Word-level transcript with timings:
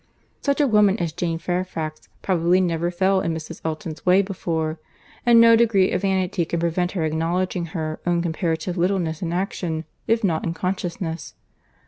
Such 0.41 0.59
a 0.59 0.65
woman 0.65 0.97
as 0.97 1.11
Jane 1.13 1.37
Fairfax 1.37 2.09
probably 2.23 2.59
never 2.59 2.89
fell 2.89 3.21
in 3.21 3.35
Mrs. 3.35 3.61
Elton's 3.63 4.03
way 4.03 4.23
before—and 4.23 5.39
no 5.39 5.55
degree 5.55 5.91
of 5.91 6.01
vanity 6.01 6.43
can 6.43 6.59
prevent 6.59 6.93
her 6.93 7.05
acknowledging 7.05 7.65
her 7.67 7.99
own 8.07 8.23
comparative 8.23 8.79
littleness 8.79 9.21
in 9.21 9.31
action, 9.31 9.85
if 10.07 10.23
not 10.23 10.43
in 10.43 10.55
consciousness." 10.55 11.35